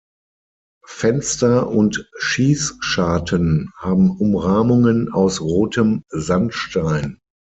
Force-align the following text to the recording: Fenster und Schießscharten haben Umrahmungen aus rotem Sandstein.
Fenster 0.87 1.67
und 1.67 2.09
Schießscharten 2.17 3.71
haben 3.77 4.17
Umrahmungen 4.17 5.13
aus 5.13 5.41
rotem 5.41 6.05
Sandstein. 6.09 7.19